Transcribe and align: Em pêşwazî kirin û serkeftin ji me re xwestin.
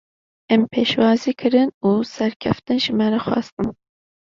Em 0.53 0.61
pêşwazî 0.71 1.33
kirin 1.39 1.69
û 1.89 1.91
serkeftin 2.15 2.77
ji 2.83 2.91
me 2.97 3.07
re 3.13 3.19
xwestin. 3.25 3.69